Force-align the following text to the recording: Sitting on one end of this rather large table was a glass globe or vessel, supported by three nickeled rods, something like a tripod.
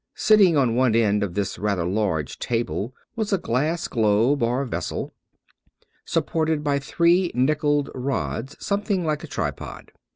Sitting 0.15 0.57
on 0.57 0.73
one 0.73 0.95
end 0.95 1.21
of 1.21 1.35
this 1.35 1.59
rather 1.59 1.85
large 1.85 2.39
table 2.39 2.91
was 3.15 3.31
a 3.31 3.37
glass 3.37 3.87
globe 3.87 4.41
or 4.41 4.65
vessel, 4.65 5.13
supported 6.05 6.63
by 6.63 6.79
three 6.79 7.29
nickeled 7.35 7.91
rods, 7.93 8.55
something 8.59 9.05
like 9.05 9.23
a 9.23 9.27
tripod. 9.27 9.91